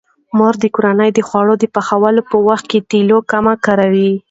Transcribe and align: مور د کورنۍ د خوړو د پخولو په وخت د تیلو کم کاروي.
مور 0.37 0.53
د 0.63 0.65
کورنۍ 0.75 1.09
د 1.13 1.19
خوړو 1.27 1.55
د 1.59 1.65
پخولو 1.75 2.21
په 2.29 2.37
وخت 2.47 2.65
د 2.71 2.75
تیلو 2.89 3.17
کم 3.31 3.45
کاروي. 3.65 4.11